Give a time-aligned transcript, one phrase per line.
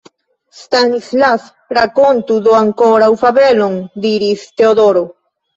[0.59, 1.45] Stanislas,
[1.79, 3.79] rakontu do ankoraŭ fabelon!
[4.07, 5.07] diris Teodoro.